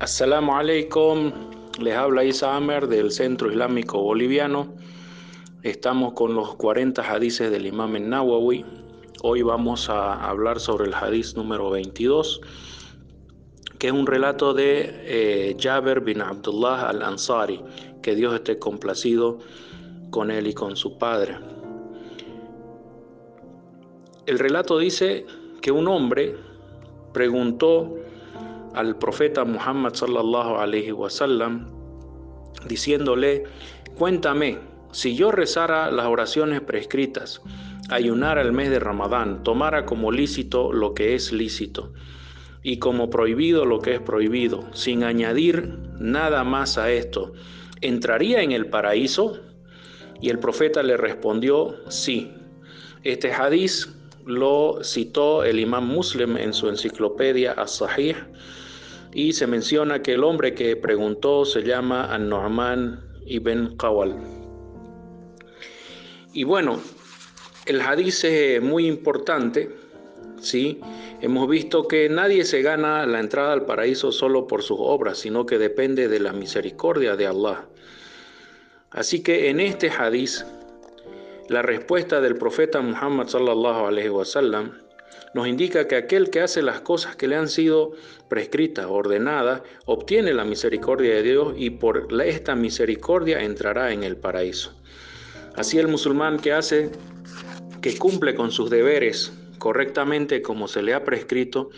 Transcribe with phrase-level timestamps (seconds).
[0.00, 1.32] Assalamu alaikum,
[1.80, 4.76] les habla Isa Amer del Centro Islámico Boliviano.
[5.64, 8.64] Estamos con los 40 hadices del Imam Nawawi.
[9.24, 12.40] Hoy vamos a hablar sobre el hadiz número 22,
[13.80, 17.60] que es un relato de eh, Jaber bin Abdullah al-Ansari,
[18.00, 19.40] que Dios esté complacido
[20.10, 21.38] con él y con su padre.
[24.26, 25.26] El relato dice
[25.60, 26.36] que un hombre
[27.12, 27.96] preguntó
[28.78, 31.66] al profeta Muhammad sallallahu alaihi wasallam
[32.68, 33.42] diciéndole,
[33.96, 34.58] cuéntame,
[34.92, 37.42] si yo rezara las oraciones prescritas,
[37.90, 41.92] ayunara el mes de Ramadán, tomara como lícito lo que es lícito
[42.62, 47.32] y como prohibido lo que es prohibido, sin añadir nada más a esto,
[47.80, 49.40] ¿entraría en el paraíso?
[50.20, 52.32] Y el profeta le respondió, sí.
[53.02, 53.92] Este hadiz
[54.24, 58.14] lo citó el imam Muslim en su enciclopedia As-Sahih
[59.12, 64.16] y se menciona que el hombre que preguntó se llama An-Nu'man ibn Qawal.
[66.32, 66.80] Y bueno,
[67.66, 69.70] el hadiz es muy importante,
[70.40, 70.80] ¿sí?
[71.20, 75.46] Hemos visto que nadie se gana la entrada al paraíso solo por sus obras, sino
[75.46, 77.66] que depende de la misericordia de Allah.
[78.90, 80.46] Así que en este hadiz,
[81.48, 84.72] la respuesta del profeta Muhammad sallallahu alaihi wasallam
[85.34, 87.92] nos indica que aquel que hace las cosas que le han sido
[88.28, 94.72] prescritas, ordenadas, obtiene la misericordia de Dios y por esta misericordia entrará en el paraíso.
[95.54, 96.90] Así el musulmán que hace,
[97.80, 101.70] que cumple con sus deberes correctamente como se le ha prescrito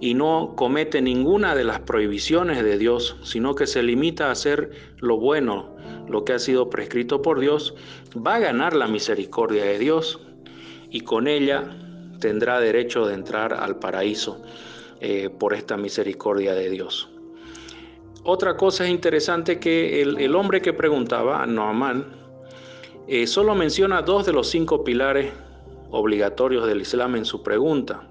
[0.00, 4.70] y no comete ninguna de las prohibiciones de Dios, sino que se limita a hacer
[4.98, 5.76] lo bueno,
[6.08, 7.74] lo que ha sido prescrito por Dios,
[8.14, 10.18] va a ganar la misericordia de Dios
[10.90, 11.76] y con ella
[12.22, 14.40] tendrá derecho de entrar al paraíso
[15.00, 17.10] eh, por esta misericordia de Dios.
[18.22, 22.06] Otra cosa es interesante que el, hombre que preguntaba, Noamán,
[23.08, 25.32] eh, solo menciona dos de los cinco pilares
[25.90, 28.08] obligatorios del Islam en su pregunta.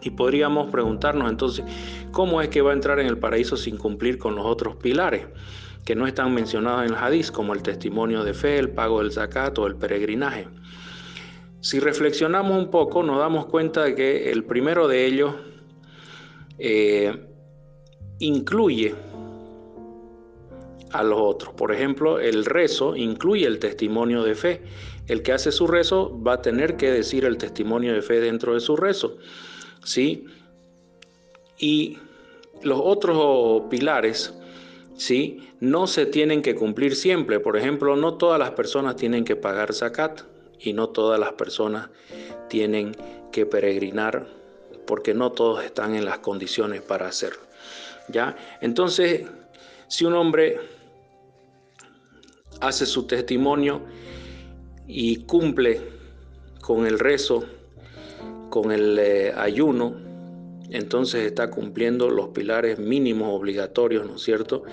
[0.00, 1.66] Y podríamos preguntarnos entonces,
[2.10, 5.26] ¿cómo es que va a entrar en el paraíso sin cumplir con los otros pilares
[5.84, 9.12] que no están mencionados en el hadith, como el testimonio de fe, el pago del
[9.12, 10.48] zakat o el peregrinaje?
[11.64, 15.34] Si reflexionamos un poco, nos damos cuenta de que el primero de ellos
[16.58, 17.26] eh,
[18.18, 18.94] incluye
[20.90, 21.54] a los otros.
[21.54, 24.60] Por ejemplo, el rezo incluye el testimonio de fe.
[25.06, 28.52] El que hace su rezo va a tener que decir el testimonio de fe dentro
[28.52, 29.16] de su rezo.
[29.82, 30.26] ¿Sí?
[31.58, 31.96] Y
[32.62, 34.34] los otros pilares,
[34.98, 35.48] ¿sí?
[35.60, 37.40] No se tienen que cumplir siempre.
[37.40, 41.90] Por ejemplo, no todas las personas tienen que pagar zakat y no todas las personas
[42.48, 42.96] tienen
[43.32, 44.26] que peregrinar
[44.86, 47.42] porque no todos están en las condiciones para hacerlo.
[48.08, 48.36] ¿Ya?
[48.60, 49.26] Entonces,
[49.88, 50.58] si un hombre
[52.60, 53.82] hace su testimonio
[54.86, 55.80] y cumple
[56.60, 57.44] con el rezo,
[58.50, 59.94] con el eh, ayuno,
[60.70, 64.64] entonces está cumpliendo los pilares mínimos obligatorios, ¿no es cierto?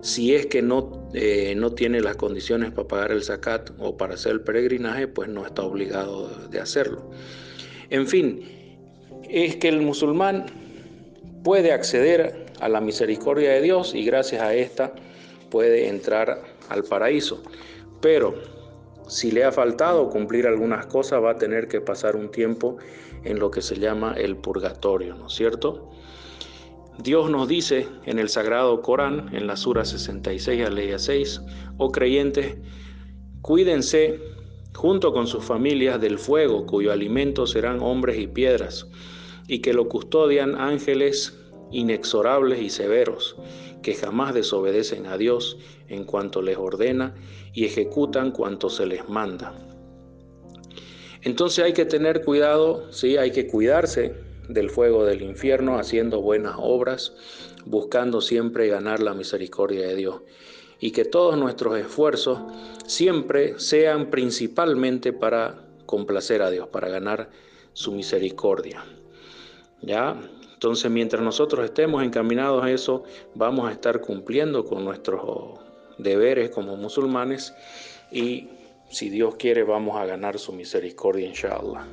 [0.00, 4.14] Si es que no, eh, no tiene las condiciones para pagar el zakat o para
[4.14, 7.10] hacer el peregrinaje, pues no está obligado de hacerlo.
[7.90, 8.42] En fin,
[9.28, 10.46] es que el musulmán
[11.42, 14.92] puede acceder a la misericordia de Dios y gracias a esta
[15.50, 17.42] puede entrar al paraíso.
[18.00, 18.34] Pero
[19.08, 22.76] si le ha faltado cumplir algunas cosas, va a tener que pasar un tiempo
[23.24, 25.90] en lo que se llama el purgatorio, ¿no es cierto?
[27.02, 31.40] Dios nos dice en el Sagrado Corán, en la Sura 66 a 6,
[31.76, 32.56] oh creyentes,
[33.40, 34.20] cuídense
[34.74, 38.88] junto con sus familias del fuego, cuyo alimento serán hombres y piedras,
[39.46, 41.38] y que lo custodian ángeles
[41.70, 43.36] inexorables y severos,
[43.80, 45.56] que jamás desobedecen a Dios
[45.86, 47.14] en cuanto les ordena
[47.52, 49.54] y ejecutan cuanto se les manda.
[51.22, 56.56] Entonces hay que tener cuidado, sí, hay que cuidarse del fuego del infierno, haciendo buenas
[56.58, 57.12] obras,
[57.64, 60.22] buscando siempre ganar la misericordia de Dios.
[60.80, 62.40] Y que todos nuestros esfuerzos
[62.86, 67.30] siempre sean principalmente para complacer a Dios, para ganar
[67.72, 68.84] su misericordia.
[69.82, 70.16] ¿Ya?
[70.54, 75.60] Entonces, mientras nosotros estemos encaminados a eso, vamos a estar cumpliendo con nuestros
[75.98, 77.54] deberes como musulmanes
[78.10, 78.48] y
[78.90, 81.86] si Dios quiere vamos a ganar su misericordia, inshallah.